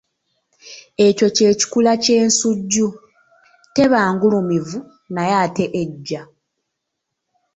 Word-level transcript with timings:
Ekyo 1.07 1.27
kye 1.35 1.49
kikula 1.59 1.93
ky’ensujju, 2.03 2.87
teba 3.75 3.99
ngulumivu 4.13 4.79
naye 5.13 5.33
ate 5.45 5.65
egejja. 5.81 6.21